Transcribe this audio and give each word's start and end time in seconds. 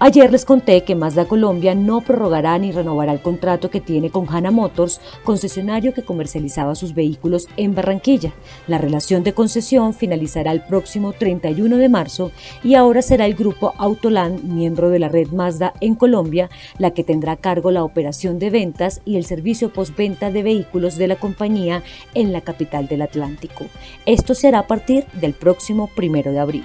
Ayer 0.00 0.30
les 0.30 0.44
conté 0.44 0.84
que 0.84 0.94
Mazda 0.94 1.24
Colombia 1.24 1.74
no 1.74 2.02
prorrogará 2.02 2.56
ni 2.56 2.70
renovará 2.70 3.12
el 3.12 3.20
contrato 3.20 3.68
que 3.68 3.80
tiene 3.80 4.10
con 4.10 4.28
Hanna 4.28 4.52
Motors, 4.52 5.00
concesionario 5.24 5.92
que 5.92 6.04
comercializaba 6.04 6.76
sus 6.76 6.94
vehículos 6.94 7.48
en 7.56 7.74
Barranquilla. 7.74 8.32
La 8.68 8.78
relación 8.78 9.24
de 9.24 9.34
concesión 9.34 9.94
finalizará 9.94 10.52
el 10.52 10.62
próximo 10.62 11.14
31 11.14 11.78
de 11.78 11.88
marzo 11.88 12.30
y 12.62 12.76
ahora 12.76 13.02
será 13.02 13.26
el 13.26 13.34
grupo 13.34 13.74
Autoland, 13.76 14.44
miembro 14.44 14.88
de 14.88 15.00
la 15.00 15.08
red 15.08 15.32
Mazda 15.32 15.74
en 15.80 15.96
Colombia, 15.96 16.48
la 16.78 16.92
que 16.92 17.02
tendrá 17.02 17.32
a 17.32 17.36
cargo 17.36 17.72
la 17.72 17.82
operación 17.82 18.38
de 18.38 18.50
ventas 18.50 19.00
y 19.04 19.16
el 19.16 19.24
servicio 19.24 19.72
postventa 19.72 20.30
de 20.30 20.44
vehículos 20.44 20.94
de 20.94 21.08
la 21.08 21.16
compañía 21.16 21.82
en 22.14 22.32
la 22.32 22.42
capital 22.42 22.86
del 22.86 23.02
Atlántico. 23.02 23.64
Esto 24.06 24.36
será 24.36 24.60
a 24.60 24.66
partir 24.68 25.06
del 25.14 25.32
próximo 25.32 25.90
1 25.96 26.30
de 26.30 26.38
abril. 26.38 26.64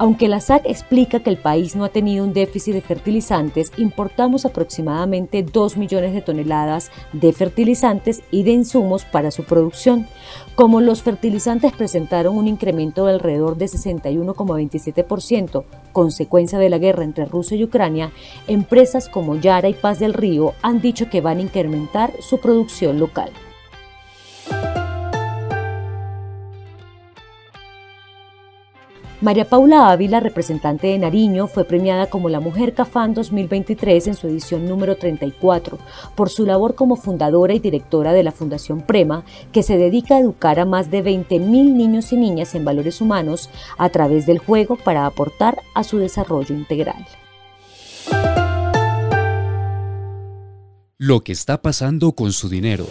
Aunque 0.00 0.28
la 0.28 0.40
SAC 0.40 0.62
explica 0.64 1.18
que 1.20 1.30
el 1.30 1.38
país 1.38 1.74
no 1.74 1.82
ha 1.84 1.88
tenido 1.88 2.24
un 2.24 2.32
déficit 2.32 2.72
de 2.72 2.80
fertilizantes, 2.80 3.72
importamos 3.76 4.46
aproximadamente 4.46 5.42
2 5.42 5.76
millones 5.76 6.14
de 6.14 6.22
toneladas 6.22 6.92
de 7.12 7.32
fertilizantes 7.32 8.22
y 8.30 8.44
de 8.44 8.52
insumos 8.52 9.04
para 9.04 9.32
su 9.32 9.42
producción. 9.42 10.06
Como 10.54 10.80
los 10.80 11.02
fertilizantes 11.02 11.72
presentaron 11.72 12.36
un 12.36 12.46
incremento 12.46 13.06
de 13.06 13.14
alrededor 13.14 13.56
de 13.56 13.66
61,27%, 13.66 15.64
consecuencia 15.92 16.60
de 16.60 16.70
la 16.70 16.78
guerra 16.78 17.02
entre 17.02 17.24
Rusia 17.24 17.56
y 17.56 17.64
Ucrania, 17.64 18.12
empresas 18.46 19.08
como 19.08 19.34
Yara 19.34 19.68
y 19.68 19.74
Paz 19.74 19.98
del 19.98 20.14
Río 20.14 20.54
han 20.62 20.80
dicho 20.80 21.10
que 21.10 21.20
van 21.20 21.38
a 21.38 21.42
incrementar 21.42 22.12
su 22.20 22.38
producción 22.38 23.00
local. 23.00 23.32
María 29.20 29.48
Paula 29.48 29.90
Ávila, 29.90 30.20
representante 30.20 30.86
de 30.86 30.98
Nariño, 30.98 31.48
fue 31.48 31.64
premiada 31.64 32.06
como 32.06 32.28
la 32.28 32.38
Mujer 32.38 32.72
Cafán 32.72 33.14
2023 33.14 34.06
en 34.06 34.14
su 34.14 34.28
edición 34.28 34.68
número 34.68 34.96
34 34.96 35.76
por 36.14 36.30
su 36.30 36.46
labor 36.46 36.76
como 36.76 36.94
fundadora 36.94 37.52
y 37.52 37.58
directora 37.58 38.12
de 38.12 38.22
la 38.22 38.30
Fundación 38.30 38.80
Prema, 38.80 39.24
que 39.50 39.64
se 39.64 39.76
dedica 39.76 40.14
a 40.14 40.20
educar 40.20 40.60
a 40.60 40.64
más 40.64 40.92
de 40.92 41.02
20.000 41.02 41.40
niños 41.40 42.12
y 42.12 42.16
niñas 42.16 42.54
en 42.54 42.64
valores 42.64 43.00
humanos 43.00 43.50
a 43.76 43.88
través 43.88 44.24
del 44.24 44.38
juego 44.38 44.76
para 44.76 45.04
aportar 45.04 45.62
a 45.74 45.82
su 45.82 45.98
desarrollo 45.98 46.54
integral. 46.54 47.04
Lo 50.96 51.24
que 51.24 51.32
está 51.32 51.60
pasando 51.60 52.12
con 52.12 52.32
su 52.32 52.48
dinero. 52.48 52.86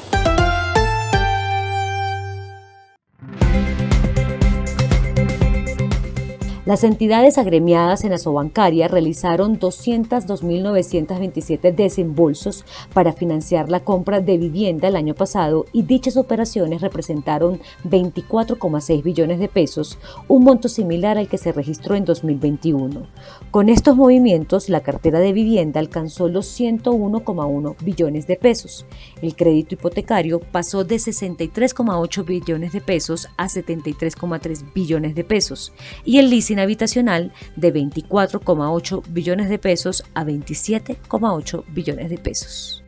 Las 6.67 6.83
entidades 6.83 7.37
agremiadas 7.37 8.03
en 8.03 8.11
Asobancaria 8.11 8.89
realizaron 8.89 9.57
202.927 9.57 11.73
desembolsos 11.73 12.65
para 12.93 13.13
financiar 13.13 13.69
la 13.69 13.85
compra 13.85 14.19
de 14.19 14.37
vivienda 14.37 14.89
el 14.89 14.97
año 14.97 15.15
pasado 15.15 15.65
y 15.71 15.83
dichas 15.83 16.17
operaciones 16.17 16.81
representaron 16.81 17.61
24,6 17.85 19.01
billones 19.01 19.39
de 19.39 19.47
pesos, 19.47 19.97
un 20.27 20.43
monto 20.43 20.67
similar 20.67 21.17
al 21.17 21.29
que 21.29 21.37
se 21.37 21.53
registró 21.53 21.95
en 21.95 22.03
2021. 22.03 23.07
Con 23.49 23.69
estos 23.69 23.95
movimientos, 23.95 24.67
la 24.67 24.81
cartera 24.81 25.19
de 25.19 25.31
vivienda 25.31 25.79
alcanzó 25.79 26.27
los 26.27 26.47
101,1 26.59 27.77
billones 27.81 28.27
de 28.27 28.35
pesos. 28.35 28.85
El 29.21 29.37
crédito 29.37 29.75
hipotecario 29.75 30.41
pasó 30.41 30.83
de 30.83 30.97
63,8 30.97 32.25
billones 32.25 32.73
de 32.73 32.81
pesos 32.81 33.29
a 33.37 33.47
73,3 33.47 34.73
billones 34.73 35.15
de 35.15 35.23
pesos 35.23 35.71
y 36.03 36.17
el 36.17 36.29
leasing 36.29 36.56
habitacional 36.59 37.31
de 37.55 37.73
24,8 37.73 39.03
billones 39.09 39.49
de 39.49 39.59
pesos 39.59 40.03
a 40.13 40.23
27,8 40.23 41.63
billones 41.69 42.09
de 42.09 42.17
pesos. 42.17 42.86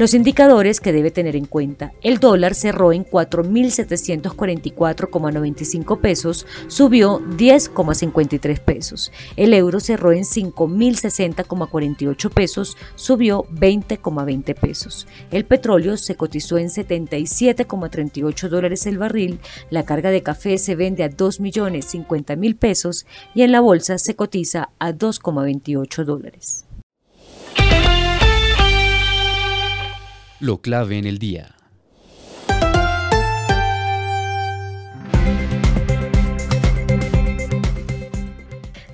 Los 0.00 0.14
indicadores 0.14 0.80
que 0.80 0.94
debe 0.94 1.10
tener 1.10 1.36
en 1.36 1.44
cuenta. 1.44 1.92
El 2.00 2.20
dólar 2.20 2.54
cerró 2.54 2.94
en 2.94 3.04
4.744,95 3.04 6.00
pesos, 6.00 6.46
subió 6.68 7.20
10,53 7.20 8.60
pesos. 8.60 9.12
El 9.36 9.52
euro 9.52 9.78
cerró 9.78 10.12
en 10.12 10.22
5.060,48 10.22 12.30
pesos, 12.30 12.78
subió 12.94 13.44
20,20 13.52 14.54
pesos. 14.54 15.06
El 15.30 15.44
petróleo 15.44 15.98
se 15.98 16.14
cotizó 16.14 16.56
en 16.56 16.68
77,38 16.68 18.48
dólares 18.48 18.86
el 18.86 18.96
barril. 18.96 19.38
La 19.68 19.84
carga 19.84 20.10
de 20.10 20.22
café 20.22 20.56
se 20.56 20.76
vende 20.76 21.04
a 21.04 21.10
2.050.000 21.10 22.56
pesos 22.56 23.04
y 23.34 23.42
en 23.42 23.52
la 23.52 23.60
bolsa 23.60 23.98
se 23.98 24.16
cotiza 24.16 24.70
a 24.78 24.92
2,28 24.92 26.04
dólares. 26.04 26.64
Lo 30.40 30.62
clave 30.62 30.96
en 30.96 31.04
el 31.04 31.18
día. 31.18 31.54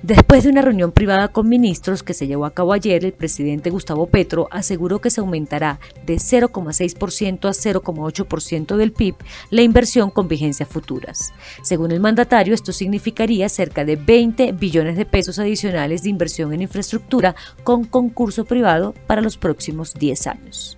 Después 0.03 0.43
de 0.43 0.49
una 0.49 0.61
reunión 0.61 0.91
privada 0.91 1.29
con 1.29 1.47
ministros 1.47 2.03
que 2.03 2.13
se 2.13 2.27
llevó 2.27 2.45
a 2.45 2.53
cabo 2.53 2.73
ayer, 2.73 3.05
el 3.05 3.13
presidente 3.13 3.69
Gustavo 3.69 4.07
Petro 4.07 4.49
aseguró 4.51 4.99
que 4.99 5.09
se 5.09 5.21
aumentará 5.21 5.79
de 6.05 6.15
0,6% 6.15 7.47
a 7.47 7.51
0,8% 7.51 8.75
del 8.75 8.91
PIB 8.91 9.15
la 9.49 9.61
inversión 9.61 10.09
con 10.09 10.27
vigencias 10.27 10.67
futuras. 10.67 11.33
Según 11.61 11.91
el 11.91 12.01
mandatario, 12.01 12.53
esto 12.53 12.73
significaría 12.73 13.47
cerca 13.47 13.85
de 13.85 13.95
20 13.95 14.51
billones 14.51 14.97
de 14.97 15.05
pesos 15.05 15.39
adicionales 15.39 16.03
de 16.03 16.09
inversión 16.09 16.53
en 16.53 16.61
infraestructura 16.61 17.35
con 17.63 17.85
concurso 17.85 18.43
privado 18.43 18.93
para 19.07 19.21
los 19.21 19.37
próximos 19.37 19.93
10 19.93 20.27
años. 20.27 20.77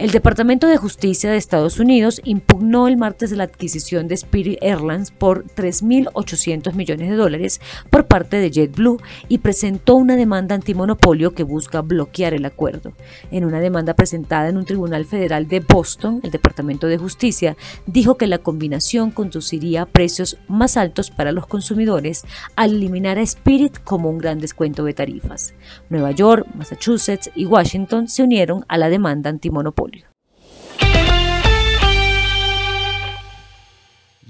El 0.00 0.12
Departamento 0.12 0.66
de 0.66 0.78
Justicia 0.78 1.30
de 1.30 1.36
Estados 1.36 1.78
Unidos 1.78 2.22
impugnó 2.24 2.88
el 2.88 2.96
martes 2.96 3.32
la 3.32 3.44
adquisición 3.44 4.08
de 4.08 4.14
Spirit 4.14 4.56
Airlines 4.62 5.10
por 5.10 5.44
3.800 5.44 6.72
millones 6.72 7.10
de 7.10 7.16
dólares 7.16 7.60
por 7.90 8.06
parte 8.06 8.38
de 8.38 8.50
JetBlue 8.50 8.96
y 9.28 9.38
presentó 9.38 9.96
una 9.96 10.16
demanda 10.16 10.54
antimonopolio 10.54 11.34
que 11.34 11.42
busca 11.42 11.82
bloquear 11.82 12.32
el 12.32 12.46
acuerdo. 12.46 12.94
En 13.30 13.44
una 13.44 13.60
demanda 13.60 13.92
presentada 13.92 14.48
en 14.48 14.56
un 14.56 14.64
tribunal 14.64 15.04
federal 15.04 15.48
de 15.48 15.60
Boston, 15.60 16.20
el 16.22 16.30
Departamento 16.30 16.86
de 16.86 16.96
Justicia 16.96 17.58
dijo 17.84 18.16
que 18.16 18.26
la 18.26 18.38
combinación 18.38 19.10
conduciría 19.10 19.82
a 19.82 19.86
precios 19.86 20.38
más 20.48 20.78
altos 20.78 21.10
para 21.10 21.30
los 21.30 21.46
consumidores 21.46 22.24
al 22.56 22.70
eliminar 22.76 23.18
a 23.18 23.22
Spirit 23.22 23.76
como 23.84 24.08
un 24.08 24.16
gran 24.16 24.38
descuento 24.38 24.82
de 24.82 24.94
tarifas. 24.94 25.52
Nueva 25.90 26.12
York, 26.12 26.46
Massachusetts 26.54 27.30
y 27.34 27.44
Washington 27.44 28.08
se 28.08 28.22
unieron 28.22 28.64
a 28.66 28.78
la 28.78 28.88
demanda 28.88 29.28
antimonopolio. 29.28 29.89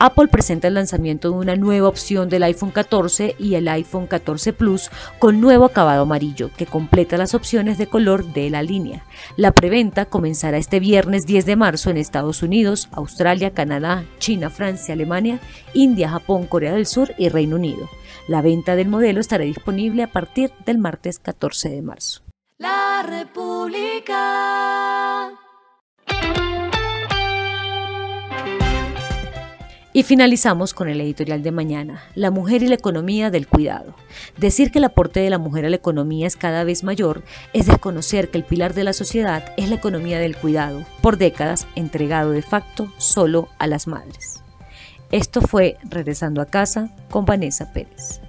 Apple 0.00 0.28
presenta 0.28 0.68
el 0.68 0.74
lanzamiento 0.74 1.30
de 1.30 1.36
una 1.36 1.56
nueva 1.56 1.88
opción 1.88 2.28
del 2.28 2.44
iPhone 2.44 2.70
14 2.70 3.34
y 3.36 3.56
el 3.56 3.66
iPhone 3.66 4.06
14 4.06 4.52
Plus 4.52 4.90
con 5.18 5.40
nuevo 5.40 5.64
acabado 5.64 6.02
amarillo 6.02 6.50
que 6.56 6.66
completa 6.66 7.16
las 7.16 7.34
opciones 7.34 7.78
de 7.78 7.88
color 7.88 8.24
de 8.32 8.48
la 8.48 8.62
línea. 8.62 9.04
La 9.36 9.50
preventa 9.50 10.04
comenzará 10.06 10.56
este 10.56 10.78
viernes 10.78 11.26
10 11.26 11.46
de 11.46 11.56
marzo 11.56 11.90
en 11.90 11.96
Estados 11.96 12.44
Unidos, 12.44 12.88
Australia, 12.92 13.52
Canadá, 13.52 14.04
China, 14.18 14.50
Francia, 14.50 14.94
Alemania, 14.94 15.40
India, 15.74 16.10
Japón, 16.10 16.46
Corea 16.46 16.72
del 16.72 16.86
Sur 16.86 17.12
y 17.18 17.28
Reino 17.28 17.56
Unido. 17.56 17.88
La 18.28 18.40
venta 18.40 18.76
del 18.76 18.88
modelo 18.88 19.20
estará 19.20 19.42
disponible 19.44 20.04
a 20.04 20.12
partir 20.12 20.52
del 20.64 20.78
martes 20.78 21.18
14 21.18 21.70
de 21.70 21.82
marzo. 21.82 22.22
La 22.58 23.26
Pública. 23.34 24.18
Y 29.98 30.04
finalizamos 30.04 30.74
con 30.74 30.88
el 30.88 31.00
editorial 31.00 31.42
de 31.42 31.50
mañana, 31.50 32.04
La 32.14 32.30
mujer 32.30 32.62
y 32.62 32.68
la 32.68 32.76
economía 32.76 33.32
del 33.32 33.48
cuidado. 33.48 33.96
Decir 34.36 34.70
que 34.70 34.78
el 34.78 34.84
aporte 34.84 35.18
de 35.18 35.28
la 35.28 35.38
mujer 35.38 35.66
a 35.66 35.70
la 35.70 35.74
economía 35.74 36.28
es 36.28 36.36
cada 36.36 36.62
vez 36.62 36.84
mayor 36.84 37.24
es 37.52 37.66
desconocer 37.66 38.30
que 38.30 38.38
el 38.38 38.44
pilar 38.44 38.74
de 38.74 38.84
la 38.84 38.92
sociedad 38.92 39.52
es 39.56 39.68
la 39.68 39.74
economía 39.74 40.20
del 40.20 40.36
cuidado, 40.36 40.84
por 41.00 41.18
décadas 41.18 41.66
entregado 41.74 42.30
de 42.30 42.42
facto 42.42 42.92
solo 42.96 43.48
a 43.58 43.66
las 43.66 43.88
madres. 43.88 44.44
Esto 45.10 45.40
fue 45.40 45.78
Regresando 45.82 46.42
a 46.42 46.46
casa 46.46 46.94
con 47.10 47.24
Vanessa 47.24 47.72
Pérez. 47.72 48.20